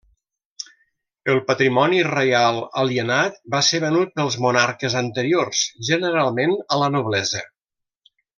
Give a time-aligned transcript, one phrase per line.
[1.33, 7.45] El patrimoni reial alienat va ser venut pels monarques anteriors, generalment a la noblesa.